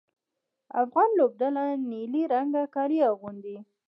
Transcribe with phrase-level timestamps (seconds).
[0.83, 3.57] افغان لوبډله نیلي رنګه کالي اغوندي.